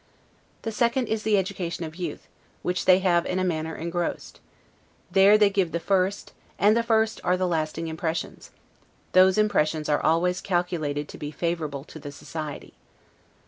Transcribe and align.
The 0.63 0.71
second 0.71 1.09
is 1.09 1.21
the 1.21 1.37
education 1.37 1.83
of 1.85 1.95
youth, 1.95 2.27
which 2.63 2.85
they 2.85 2.97
have 3.01 3.23
in 3.27 3.37
a 3.37 3.43
manner 3.43 3.75
engrossed; 3.75 4.39
there 5.11 5.37
they 5.37 5.51
give 5.51 5.71
the 5.73 5.79
first, 5.79 6.33
and 6.57 6.75
the 6.75 6.81
first 6.81 7.21
are 7.23 7.37
the 7.37 7.45
lasting 7.47 7.87
impressions; 7.87 8.49
those 9.11 9.37
impressions 9.37 9.89
are 9.89 10.01
always 10.01 10.41
calculated 10.41 11.07
to 11.09 11.19
be 11.19 11.29
favorable 11.29 11.83
to 11.83 11.99
the 11.99 12.11
society. 12.11 12.73